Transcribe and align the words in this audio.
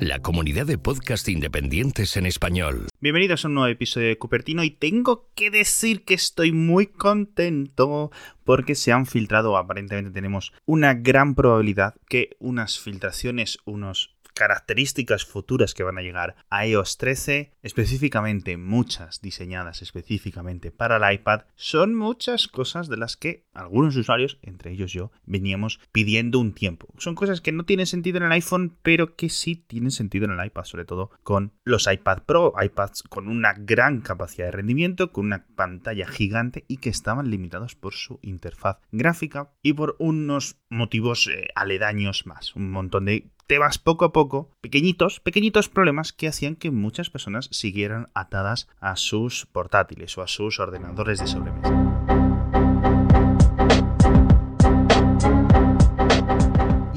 La 0.00 0.18
comunidad 0.18 0.66
de 0.66 0.76
podcast 0.76 1.28
independientes 1.28 2.16
en 2.16 2.26
español. 2.26 2.88
Bienvenidos 2.98 3.44
a 3.44 3.48
un 3.48 3.54
nuevo 3.54 3.68
episodio 3.68 4.08
de 4.08 4.18
Cupertino 4.18 4.64
y 4.64 4.72
tengo 4.72 5.30
que 5.36 5.52
decir 5.52 6.04
que 6.04 6.14
estoy 6.14 6.50
muy 6.50 6.88
contento 6.88 8.10
porque 8.42 8.74
se 8.74 8.90
han 8.90 9.06
filtrado, 9.06 9.56
aparentemente 9.56 10.10
tenemos 10.10 10.52
una 10.66 10.94
gran 10.94 11.36
probabilidad 11.36 11.94
que 12.08 12.30
unas 12.40 12.80
filtraciones, 12.80 13.58
unos 13.66 14.16
características 14.40 15.26
futuras 15.26 15.74
que 15.74 15.82
van 15.82 15.98
a 15.98 16.00
llegar 16.00 16.34
a 16.48 16.66
iOS 16.66 16.96
13, 16.96 17.52
específicamente 17.60 18.56
muchas 18.56 19.20
diseñadas 19.20 19.82
específicamente 19.82 20.70
para 20.70 20.96
el 20.96 21.14
iPad, 21.14 21.42
son 21.56 21.94
muchas 21.94 22.48
cosas 22.48 22.88
de 22.88 22.96
las 22.96 23.18
que 23.18 23.44
algunos 23.52 23.96
usuarios, 23.96 24.38
entre 24.40 24.72
ellos 24.72 24.94
yo, 24.94 25.12
veníamos 25.26 25.78
pidiendo 25.92 26.38
un 26.38 26.54
tiempo. 26.54 26.88
Son 26.96 27.14
cosas 27.14 27.42
que 27.42 27.52
no 27.52 27.66
tienen 27.66 27.84
sentido 27.84 28.16
en 28.16 28.22
el 28.22 28.32
iPhone, 28.32 28.78
pero 28.80 29.14
que 29.14 29.28
sí 29.28 29.56
tienen 29.56 29.90
sentido 29.90 30.24
en 30.24 30.30
el 30.30 30.46
iPad, 30.46 30.64
sobre 30.64 30.86
todo 30.86 31.10
con 31.22 31.52
los 31.64 31.86
iPad 31.86 32.22
Pro, 32.22 32.54
iPads 32.58 33.02
con 33.02 33.28
una 33.28 33.52
gran 33.52 34.00
capacidad 34.00 34.46
de 34.46 34.52
rendimiento, 34.52 35.12
con 35.12 35.26
una 35.26 35.44
pantalla 35.54 36.06
gigante 36.06 36.64
y 36.66 36.78
que 36.78 36.88
estaban 36.88 37.30
limitados 37.30 37.74
por 37.74 37.92
su 37.92 38.18
interfaz 38.22 38.78
gráfica 38.90 39.52
y 39.60 39.74
por 39.74 39.96
unos 39.98 40.56
motivos 40.70 41.26
eh, 41.26 41.48
aledaños 41.54 42.24
más, 42.24 42.56
un 42.56 42.70
montón 42.70 43.04
de 43.04 43.30
temas 43.50 43.78
poco 43.78 44.04
a 44.04 44.12
poco, 44.12 44.48
pequeñitos, 44.60 45.18
pequeñitos 45.18 45.68
problemas 45.68 46.12
que 46.12 46.28
hacían 46.28 46.54
que 46.54 46.70
muchas 46.70 47.10
personas 47.10 47.48
siguieran 47.50 48.06
atadas 48.14 48.68
a 48.78 48.94
sus 48.94 49.44
portátiles 49.44 50.16
o 50.18 50.22
a 50.22 50.28
sus 50.28 50.60
ordenadores 50.60 51.18
de 51.18 51.26
sobremesa. 51.26 51.89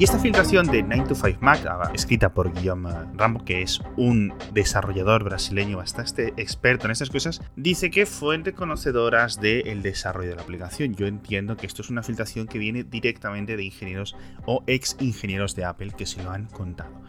Esta 0.04 0.18
filtración 0.18 0.66
de 0.66 0.82
9 0.82 1.06
to 1.08 1.14
5 1.14 1.38
Mac, 1.40 1.64
ah, 1.64 1.90
escrita 1.94 2.34
por 2.34 2.52
Guillaume 2.52 2.90
Rambo, 3.14 3.42
que 3.42 3.62
es 3.62 3.80
un 3.96 4.34
desarrollador 4.52 5.24
brasileño 5.24 5.78
bastante 5.78 6.34
experto 6.36 6.84
en 6.84 6.90
estas 6.90 7.08
cosas, 7.08 7.40
dice 7.56 7.90
que 7.90 8.04
fuentes 8.04 8.52
conocedoras 8.52 9.40
del 9.40 9.80
desarrollo 9.80 10.28
de 10.28 10.36
la 10.36 10.42
aplicación. 10.42 10.94
Yo 10.94 11.06
entiendo 11.06 11.56
que 11.56 11.66
esto 11.66 11.80
es 11.80 11.88
una 11.88 12.02
filtración 12.02 12.46
que 12.46 12.58
viene 12.58 12.84
directamente 12.84 13.56
de 13.56 13.64
ingenieros 13.64 14.14
o 14.44 14.62
ex 14.66 14.94
ingenieros 15.00 15.56
de 15.56 15.64
Apple 15.64 15.94
que 15.96 16.04
se 16.04 16.22
lo 16.22 16.32
han 16.32 16.48
contado. 16.48 17.00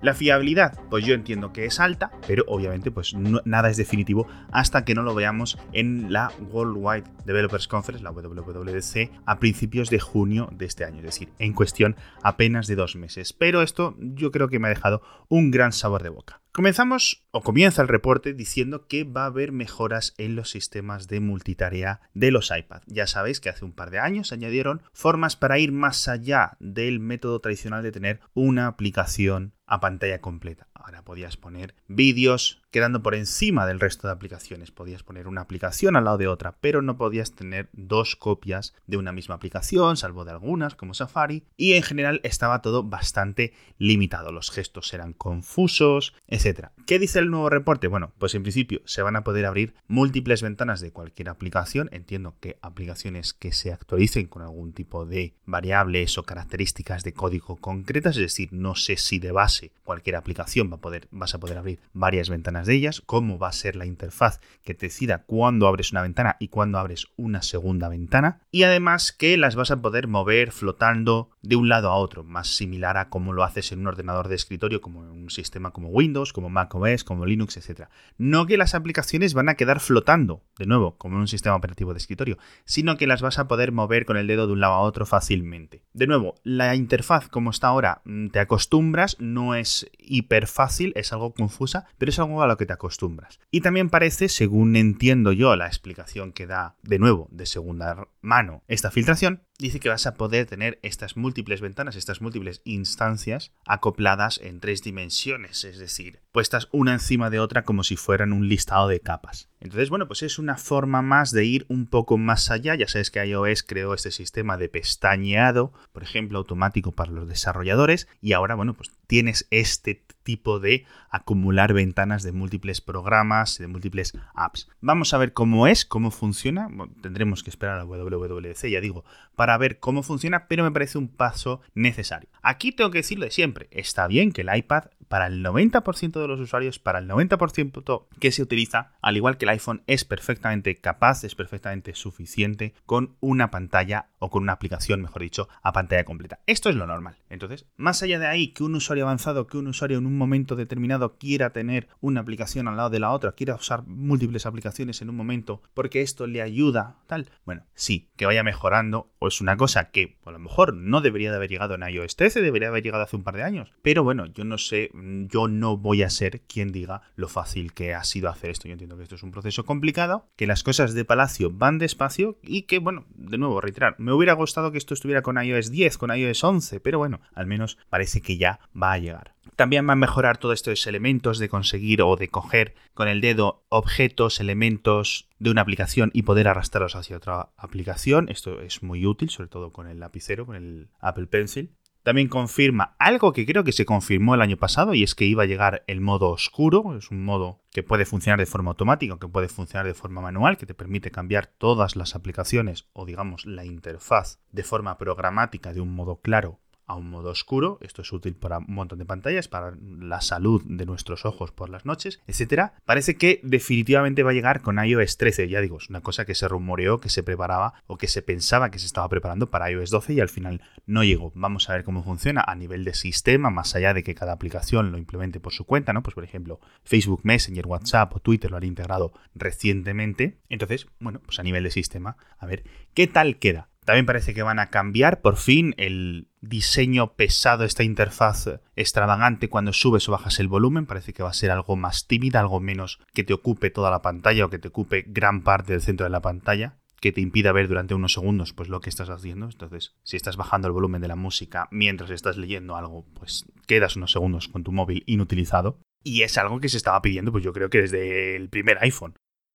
La 0.00 0.14
fiabilidad, 0.14 0.78
pues 0.90 1.04
yo 1.04 1.14
entiendo 1.14 1.52
que 1.52 1.64
es 1.64 1.80
alta, 1.80 2.12
pero 2.26 2.44
obviamente 2.46 2.90
pues 2.90 3.14
nada 3.14 3.68
es 3.68 3.76
definitivo 3.76 4.28
hasta 4.52 4.84
que 4.84 4.94
no 4.94 5.02
lo 5.02 5.14
veamos 5.14 5.58
en 5.72 6.12
la 6.12 6.30
Worldwide 6.52 7.04
Developers 7.24 7.66
Conference, 7.66 8.04
la 8.04 8.12
WWDC, 8.12 9.10
a 9.26 9.38
principios 9.40 9.90
de 9.90 9.98
junio 9.98 10.48
de 10.52 10.66
este 10.66 10.84
año, 10.84 10.98
es 10.98 11.04
decir, 11.04 11.30
en 11.38 11.52
cuestión 11.52 11.96
apenas 12.22 12.68
de 12.68 12.76
dos 12.76 12.94
meses. 12.94 13.32
Pero 13.32 13.62
esto 13.62 13.96
yo 13.98 14.30
creo 14.30 14.48
que 14.48 14.58
me 14.58 14.68
ha 14.68 14.70
dejado 14.70 15.02
un 15.28 15.50
gran 15.50 15.72
sabor 15.72 16.02
de 16.02 16.10
boca. 16.10 16.40
Comenzamos 16.58 17.24
o 17.30 17.42
comienza 17.42 17.82
el 17.82 17.86
reporte 17.86 18.34
diciendo 18.34 18.88
que 18.88 19.04
va 19.04 19.22
a 19.22 19.26
haber 19.26 19.52
mejoras 19.52 20.12
en 20.18 20.34
los 20.34 20.50
sistemas 20.50 21.06
de 21.06 21.20
multitarea 21.20 22.00
de 22.14 22.32
los 22.32 22.50
iPad. 22.50 22.82
Ya 22.88 23.06
sabéis 23.06 23.38
que 23.38 23.48
hace 23.48 23.64
un 23.64 23.72
par 23.72 23.90
de 23.92 24.00
años 24.00 24.32
añadieron 24.32 24.82
formas 24.92 25.36
para 25.36 25.60
ir 25.60 25.70
más 25.70 26.08
allá 26.08 26.56
del 26.58 26.98
método 26.98 27.38
tradicional 27.40 27.84
de 27.84 27.92
tener 27.92 28.18
una 28.34 28.66
aplicación 28.66 29.54
a 29.68 29.78
pantalla 29.78 30.20
completa. 30.20 30.66
Ahora 30.88 31.02
podías 31.02 31.36
poner 31.36 31.74
vídeos 31.86 32.62
quedando 32.70 33.02
por 33.02 33.14
encima 33.14 33.66
del 33.66 33.78
resto 33.78 34.06
de 34.06 34.12
aplicaciones. 34.14 34.70
Podías 34.70 35.02
poner 35.02 35.28
una 35.28 35.42
aplicación 35.42 35.96
al 35.96 36.04
lado 36.04 36.16
de 36.16 36.28
otra, 36.28 36.56
pero 36.62 36.80
no 36.80 36.96
podías 36.96 37.32
tener 37.32 37.68
dos 37.72 38.16
copias 38.16 38.74
de 38.86 38.96
una 38.96 39.12
misma 39.12 39.34
aplicación, 39.34 39.98
salvo 39.98 40.24
de 40.24 40.30
algunas 40.30 40.74
como 40.74 40.94
Safari. 40.94 41.44
Y 41.58 41.74
en 41.74 41.82
general 41.82 42.20
estaba 42.24 42.62
todo 42.62 42.84
bastante 42.84 43.52
limitado. 43.76 44.32
Los 44.32 44.50
gestos 44.50 44.94
eran 44.94 45.12
confusos, 45.12 46.14
etc. 46.26 46.68
¿Qué 46.86 46.98
dice 46.98 47.18
el 47.18 47.30
nuevo 47.30 47.50
reporte? 47.50 47.86
Bueno, 47.86 48.12
pues 48.18 48.34
en 48.34 48.42
principio 48.42 48.80
se 48.86 49.02
van 49.02 49.16
a 49.16 49.24
poder 49.24 49.44
abrir 49.44 49.74
múltiples 49.88 50.40
ventanas 50.40 50.80
de 50.80 50.90
cualquier 50.90 51.28
aplicación. 51.28 51.90
Entiendo 51.92 52.36
que 52.40 52.58
aplicaciones 52.62 53.34
que 53.34 53.52
se 53.52 53.72
actualicen 53.72 54.26
con 54.26 54.40
algún 54.40 54.72
tipo 54.72 55.04
de 55.04 55.34
variables 55.44 56.16
o 56.16 56.22
características 56.22 57.04
de 57.04 57.12
código 57.12 57.56
concretas, 57.56 58.16
es 58.16 58.22
decir, 58.22 58.48
no 58.52 58.74
sé 58.74 58.96
si 58.96 59.18
de 59.18 59.32
base 59.32 59.72
cualquier 59.84 60.16
aplicación 60.16 60.70
va 60.72 60.77
poder, 60.80 61.08
vas 61.10 61.34
a 61.34 61.40
poder 61.40 61.58
abrir 61.58 61.80
varias 61.92 62.28
ventanas 62.28 62.66
de 62.66 62.74
ellas, 62.74 63.02
cómo 63.04 63.38
va 63.38 63.48
a 63.48 63.52
ser 63.52 63.76
la 63.76 63.86
interfaz 63.86 64.40
que 64.64 64.74
te 64.74 64.86
decida 64.86 65.24
cuándo 65.26 65.66
abres 65.66 65.92
una 65.92 66.02
ventana 66.02 66.36
y 66.38 66.48
cuándo 66.48 66.78
abres 66.78 67.06
una 67.16 67.42
segunda 67.42 67.88
ventana, 67.88 68.40
y 68.50 68.62
además 68.62 69.12
que 69.12 69.36
las 69.36 69.56
vas 69.56 69.70
a 69.70 69.80
poder 69.80 70.08
mover 70.08 70.52
flotando 70.52 71.30
de 71.42 71.56
un 71.56 71.68
lado 71.68 71.90
a 71.90 71.96
otro, 71.96 72.24
más 72.24 72.48
similar 72.48 72.96
a 72.96 73.08
cómo 73.08 73.32
lo 73.32 73.44
haces 73.44 73.72
en 73.72 73.80
un 73.80 73.86
ordenador 73.86 74.28
de 74.28 74.34
escritorio 74.34 74.80
como 74.80 75.04
en 75.04 75.10
un 75.10 75.30
sistema 75.30 75.70
como 75.70 75.88
Windows, 75.88 76.32
como 76.32 76.50
macOS, 76.50 77.04
como 77.04 77.26
Linux, 77.26 77.56
etc. 77.56 77.88
No 78.16 78.46
que 78.46 78.56
las 78.56 78.74
aplicaciones 78.74 79.34
van 79.34 79.48
a 79.48 79.54
quedar 79.54 79.80
flotando, 79.80 80.42
de 80.58 80.66
nuevo, 80.66 80.96
como 80.96 81.16
en 81.16 81.22
un 81.22 81.28
sistema 81.28 81.56
operativo 81.56 81.92
de 81.92 81.98
escritorio, 81.98 82.38
sino 82.64 82.96
que 82.96 83.06
las 83.06 83.22
vas 83.22 83.38
a 83.38 83.48
poder 83.48 83.72
mover 83.72 84.04
con 84.04 84.16
el 84.16 84.26
dedo 84.26 84.46
de 84.46 84.52
un 84.52 84.60
lado 84.60 84.74
a 84.74 84.80
otro 84.80 85.06
fácilmente. 85.06 85.82
De 85.92 86.06
nuevo, 86.06 86.34
la 86.42 86.74
interfaz 86.74 87.28
como 87.28 87.50
está 87.50 87.68
ahora, 87.68 88.02
mm, 88.04 88.28
te 88.28 88.40
acostumbras, 88.40 89.16
no 89.18 89.54
es 89.54 89.90
hiper 89.98 90.46
fácil, 90.46 90.67
es 90.94 91.12
algo 91.12 91.32
confusa, 91.32 91.86
pero 91.98 92.10
es 92.10 92.18
algo 92.18 92.42
a 92.42 92.46
lo 92.46 92.56
que 92.56 92.66
te 92.66 92.72
acostumbras. 92.72 93.40
Y 93.50 93.60
también 93.60 93.90
parece, 93.90 94.28
según 94.28 94.76
entiendo 94.76 95.32
yo 95.32 95.54
la 95.56 95.66
explicación 95.66 96.32
que 96.32 96.46
da, 96.46 96.76
de 96.82 96.98
nuevo, 96.98 97.28
de 97.30 97.46
segunda 97.46 98.08
mano, 98.20 98.62
esta 98.68 98.90
filtración, 98.90 99.42
dice 99.58 99.80
que 99.80 99.88
vas 99.88 100.06
a 100.06 100.14
poder 100.14 100.46
tener 100.46 100.78
estas 100.82 101.16
múltiples 101.16 101.60
ventanas, 101.60 101.96
estas 101.96 102.20
múltiples 102.20 102.62
instancias 102.64 103.52
acopladas 103.66 104.40
en 104.42 104.60
tres 104.60 104.82
dimensiones, 104.82 105.64
es 105.64 105.78
decir, 105.78 106.20
puestas 106.30 106.68
una 106.70 106.92
encima 106.92 107.28
de 107.28 107.40
otra 107.40 107.64
como 107.64 107.82
si 107.82 107.96
fueran 107.96 108.32
un 108.32 108.48
listado 108.48 108.86
de 108.86 109.00
capas. 109.00 109.48
Entonces, 109.60 109.90
bueno, 109.90 110.06
pues 110.06 110.22
es 110.22 110.38
una 110.38 110.56
forma 110.56 111.02
más 111.02 111.32
de 111.32 111.44
ir 111.44 111.66
un 111.68 111.86
poco 111.86 112.16
más 112.16 112.52
allá. 112.52 112.76
Ya 112.76 112.86
sabes 112.86 113.10
que 113.10 113.24
iOS 113.24 113.64
creó 113.64 113.92
este 113.94 114.12
sistema 114.12 114.56
de 114.56 114.68
pestañeado, 114.68 115.72
por 115.92 116.04
ejemplo, 116.04 116.38
automático 116.38 116.92
para 116.92 117.10
los 117.10 117.28
desarrolladores, 117.28 118.06
y 118.20 118.34
ahora, 118.34 118.54
bueno, 118.54 118.74
pues 118.74 118.92
tienes 119.08 119.48
este 119.50 120.04
tipo 120.22 120.60
de 120.60 120.84
acumular 121.10 121.72
ventanas 121.72 122.22
de 122.22 122.32
múltiples 122.32 122.80
programas, 122.80 123.58
de 123.58 123.66
múltiples 123.66 124.12
apps. 124.34 124.68
Vamos 124.80 125.14
a 125.14 125.18
ver 125.18 125.32
cómo 125.32 125.66
es, 125.66 125.84
cómo 125.84 126.10
funciona. 126.10 126.68
tendremos 127.00 127.42
que 127.42 127.50
esperar 127.50 127.80
a 127.80 127.84
WWDC, 127.84 128.68
ya 128.68 128.80
digo, 128.80 129.04
para 129.34 129.47
ver 129.56 129.78
cómo 129.78 130.02
funciona, 130.02 130.48
pero 130.48 130.64
me 130.64 130.70
parece 130.70 130.98
un 130.98 131.08
paso 131.08 131.60
necesario. 131.74 132.28
Aquí 132.42 132.72
tengo 132.72 132.90
que 132.90 132.98
decirlo 132.98 133.24
de 133.24 133.30
siempre, 133.30 133.68
está 133.70 134.06
bien 134.06 134.32
que 134.32 134.42
el 134.42 134.54
iPad 134.54 134.84
para 135.08 135.26
el 135.26 135.44
90% 135.44 136.20
de 136.20 136.28
los 136.28 136.40
usuarios, 136.40 136.78
para 136.78 136.98
el 136.98 137.08
90% 137.08 138.06
que 138.18 138.32
se 138.32 138.42
utiliza, 138.42 138.92
al 139.00 139.16
igual 139.16 139.36
que 139.36 139.44
el 139.44 139.50
iPhone, 139.50 139.82
es 139.86 140.04
perfectamente 140.04 140.78
capaz, 140.78 141.24
es 141.24 141.34
perfectamente 141.34 141.94
suficiente 141.94 142.74
con 142.86 143.16
una 143.20 143.50
pantalla 143.50 144.08
o 144.18 144.30
con 144.30 144.42
una 144.42 144.52
aplicación, 144.52 145.02
mejor 145.02 145.22
dicho, 145.22 145.48
a 145.62 145.72
pantalla 145.72 146.04
completa. 146.04 146.40
Esto 146.46 146.68
es 146.68 146.76
lo 146.76 146.86
normal. 146.86 147.16
Entonces, 147.30 147.66
más 147.76 148.02
allá 148.02 148.18
de 148.18 148.26
ahí, 148.26 148.48
que 148.48 148.64
un 148.64 148.74
usuario 148.74 149.04
avanzado, 149.04 149.46
que 149.46 149.58
un 149.58 149.68
usuario 149.68 149.98
en 149.98 150.06
un 150.06 150.16
momento 150.16 150.56
determinado 150.56 151.16
quiera 151.18 151.50
tener 151.50 151.88
una 152.00 152.20
aplicación 152.20 152.68
al 152.68 152.76
lado 152.76 152.90
de 152.90 153.00
la 153.00 153.10
otra, 153.10 153.32
quiera 153.32 153.54
usar 153.54 153.86
múltiples 153.86 154.46
aplicaciones 154.46 155.00
en 155.02 155.10
un 155.10 155.16
momento 155.16 155.62
porque 155.74 156.02
esto 156.02 156.26
le 156.26 156.42
ayuda, 156.42 156.96
tal. 157.06 157.30
Bueno, 157.44 157.64
sí, 157.74 158.10
que 158.16 158.26
vaya 158.26 158.42
mejorando, 158.42 159.10
o 159.18 159.28
es 159.28 159.40
una 159.40 159.56
cosa 159.56 159.90
que 159.90 160.18
a 160.24 160.30
lo 160.30 160.38
mejor 160.38 160.74
no 160.74 161.00
debería 161.00 161.30
de 161.30 161.36
haber 161.36 161.50
llegado 161.50 161.74
en 161.74 161.82
iOS 161.82 162.16
13, 162.16 162.42
debería 162.42 162.68
haber 162.68 162.82
llegado 162.82 163.04
hace 163.04 163.16
un 163.16 163.24
par 163.24 163.36
de 163.36 163.42
años. 163.42 163.72
Pero 163.82 164.04
bueno, 164.04 164.26
yo 164.26 164.44
no 164.44 164.58
sé 164.58 164.90
yo 165.28 165.48
no 165.48 165.76
voy 165.76 166.02
a 166.02 166.10
ser 166.10 166.42
quien 166.42 166.72
diga 166.72 167.02
lo 167.16 167.28
fácil 167.28 167.72
que 167.72 167.94
ha 167.94 168.04
sido 168.04 168.28
hacer 168.28 168.50
esto. 168.50 168.68
Yo 168.68 168.72
entiendo 168.72 168.96
que 168.96 169.02
esto 169.02 169.14
es 169.14 169.22
un 169.22 169.30
proceso 169.30 169.64
complicado, 169.64 170.28
que 170.36 170.46
las 170.46 170.62
cosas 170.62 170.94
de 170.94 171.04
Palacio 171.04 171.50
van 171.50 171.78
despacio 171.78 172.38
y 172.42 172.62
que, 172.62 172.78
bueno, 172.78 173.06
de 173.14 173.38
nuevo, 173.38 173.60
reiterar, 173.60 173.94
me 173.98 174.12
hubiera 174.12 174.34
gustado 174.34 174.72
que 174.72 174.78
esto 174.78 174.94
estuviera 174.94 175.22
con 175.22 175.42
iOS 175.42 175.70
10, 175.70 175.98
con 175.98 176.16
iOS 176.16 176.44
11, 176.44 176.80
pero 176.80 176.98
bueno, 176.98 177.20
al 177.34 177.46
menos 177.46 177.78
parece 177.88 178.20
que 178.20 178.36
ya 178.36 178.60
va 178.80 178.92
a 178.92 178.98
llegar. 178.98 179.34
También 179.56 179.88
va 179.88 179.94
a 179.94 179.96
mejorar 179.96 180.38
todos 180.38 180.54
estos 180.54 180.86
elementos 180.86 181.38
de 181.38 181.48
conseguir 181.48 182.02
o 182.02 182.14
de 182.14 182.28
coger 182.28 182.74
con 182.94 183.08
el 183.08 183.20
dedo 183.20 183.64
objetos, 183.68 184.38
elementos 184.38 185.28
de 185.40 185.50
una 185.50 185.62
aplicación 185.62 186.10
y 186.14 186.22
poder 186.22 186.48
arrastrarlos 186.48 186.94
hacia 186.94 187.16
otra 187.16 187.48
aplicación. 187.56 188.28
Esto 188.28 188.60
es 188.60 188.82
muy 188.82 189.04
útil, 189.06 189.30
sobre 189.30 189.48
todo 189.48 189.72
con 189.72 189.88
el 189.88 190.00
lapicero, 190.00 190.46
con 190.46 190.56
el 190.56 190.90
Apple 191.00 191.26
Pencil. 191.26 191.72
También 192.08 192.28
confirma 192.28 192.96
algo 192.98 193.34
que 193.34 193.44
creo 193.44 193.64
que 193.64 193.72
se 193.72 193.84
confirmó 193.84 194.34
el 194.34 194.40
año 194.40 194.56
pasado 194.56 194.94
y 194.94 195.02
es 195.02 195.14
que 195.14 195.26
iba 195.26 195.42
a 195.42 195.46
llegar 195.46 195.84
el 195.86 196.00
modo 196.00 196.30
oscuro, 196.30 196.96
es 196.96 197.10
un 197.10 197.22
modo 197.22 197.60
que 197.70 197.82
puede 197.82 198.06
funcionar 198.06 198.38
de 198.38 198.46
forma 198.46 198.70
automática, 198.70 199.18
que 199.20 199.28
puede 199.28 199.48
funcionar 199.48 199.84
de 199.84 199.92
forma 199.92 200.22
manual, 200.22 200.56
que 200.56 200.64
te 200.64 200.72
permite 200.72 201.10
cambiar 201.10 201.48
todas 201.48 201.96
las 201.96 202.14
aplicaciones 202.14 202.88
o 202.94 203.04
digamos 203.04 203.44
la 203.44 203.66
interfaz 203.66 204.40
de 204.52 204.62
forma 204.62 204.96
programática 204.96 205.74
de 205.74 205.82
un 205.82 205.94
modo 205.94 206.22
claro 206.22 206.60
a 206.88 206.96
un 206.96 207.10
modo 207.10 207.30
oscuro. 207.30 207.78
Esto 207.82 208.02
es 208.02 208.12
útil 208.12 208.34
para 208.34 208.58
un 208.58 208.74
montón 208.74 208.98
de 208.98 209.04
pantallas, 209.04 209.46
para 209.46 209.76
la 209.80 210.20
salud 210.20 210.62
de 210.66 210.86
nuestros 210.86 211.24
ojos 211.24 211.52
por 211.52 211.68
las 211.68 211.86
noches, 211.86 212.20
etcétera. 212.26 212.74
Parece 212.84 213.16
que 213.16 213.40
definitivamente 213.44 214.22
va 214.22 214.30
a 214.30 214.34
llegar 214.34 214.62
con 214.62 214.82
iOS 214.84 215.16
13. 215.18 215.48
Ya 215.48 215.60
digo, 215.60 215.76
es 215.76 215.90
una 215.90 216.00
cosa 216.00 216.24
que 216.24 216.34
se 216.34 216.48
rumoreó, 216.48 216.98
que 216.98 217.10
se 217.10 217.22
preparaba 217.22 217.74
o 217.86 217.98
que 217.98 218.08
se 218.08 218.22
pensaba 218.22 218.70
que 218.70 218.78
se 218.78 218.86
estaba 218.86 219.08
preparando 219.08 219.50
para 219.50 219.70
iOS 219.70 219.90
12 219.90 220.14
y 220.14 220.20
al 220.20 220.28
final 220.28 220.62
no 220.86 221.04
llegó. 221.04 221.30
Vamos 221.34 221.68
a 221.68 221.74
ver 221.74 221.84
cómo 221.84 222.02
funciona 222.02 222.42
a 222.46 222.54
nivel 222.54 222.84
de 222.84 222.94
sistema, 222.94 223.50
más 223.50 223.76
allá 223.76 223.94
de 223.94 224.02
que 224.02 224.14
cada 224.14 224.32
aplicación 224.32 224.90
lo 224.90 224.98
implemente 224.98 225.40
por 225.40 225.52
su 225.52 225.64
cuenta, 225.64 225.92
¿no? 225.92 226.02
Pues 226.02 226.14
por 226.14 226.24
ejemplo, 226.24 226.58
Facebook 226.84 227.20
Messenger, 227.24 227.66
WhatsApp 227.66 228.14
o 228.16 228.20
Twitter 228.20 228.50
lo 228.50 228.56
han 228.56 228.64
integrado 228.64 229.12
recientemente. 229.34 230.38
Entonces, 230.48 230.86
bueno, 230.98 231.20
pues 231.20 231.38
a 231.38 231.42
nivel 231.42 231.64
de 231.64 231.70
sistema, 231.70 232.16
a 232.38 232.46
ver 232.46 232.64
qué 232.94 233.06
tal 233.06 233.38
queda. 233.38 233.68
También 233.88 234.04
parece 234.04 234.34
que 234.34 234.42
van 234.42 234.58
a 234.58 234.66
cambiar 234.66 235.22
por 235.22 235.38
fin 235.38 235.74
el 235.78 236.28
diseño 236.42 237.14
pesado, 237.14 237.64
esta 237.64 237.84
interfaz 237.84 238.60
extravagante 238.76 239.48
cuando 239.48 239.72
subes 239.72 240.06
o 240.10 240.12
bajas 240.12 240.40
el 240.40 240.46
volumen. 240.46 240.84
Parece 240.84 241.14
que 241.14 241.22
va 241.22 241.30
a 241.30 241.32
ser 241.32 241.50
algo 241.50 241.74
más 241.74 242.06
tímida, 242.06 242.38
algo 242.38 242.60
menos 242.60 243.00
que 243.14 243.24
te 243.24 243.32
ocupe 243.32 243.70
toda 243.70 243.90
la 243.90 244.02
pantalla 244.02 244.44
o 244.44 244.50
que 244.50 244.58
te 244.58 244.68
ocupe 244.68 245.06
gran 245.06 245.42
parte 245.42 245.72
del 245.72 245.80
centro 245.80 246.04
de 246.04 246.10
la 246.10 246.20
pantalla 246.20 246.76
que 247.00 247.12
te 247.12 247.22
impida 247.22 247.50
ver 247.52 247.66
durante 247.66 247.94
unos 247.94 248.12
segundos 248.12 248.52
pues 248.52 248.68
lo 248.68 248.82
que 248.82 248.90
estás 248.90 249.08
haciendo. 249.08 249.46
Entonces, 249.46 249.96
si 250.02 250.18
estás 250.18 250.36
bajando 250.36 250.68
el 250.68 250.74
volumen 250.74 251.00
de 251.00 251.08
la 251.08 251.16
música 251.16 251.66
mientras 251.70 252.10
estás 252.10 252.36
leyendo 252.36 252.76
algo, 252.76 253.06
pues 253.14 253.46
quedas 253.66 253.96
unos 253.96 254.12
segundos 254.12 254.48
con 254.48 254.64
tu 254.64 254.70
móvil 254.70 255.02
inutilizado. 255.06 255.80
Y 256.04 256.24
es 256.24 256.36
algo 256.36 256.60
que 256.60 256.68
se 256.68 256.76
estaba 256.76 257.00
pidiendo, 257.00 257.32
pues 257.32 257.42
yo 257.42 257.54
creo 257.54 257.70
que 257.70 257.80
desde 257.80 258.36
el 258.36 258.50
primer 258.50 258.76
iPhone. 258.82 259.14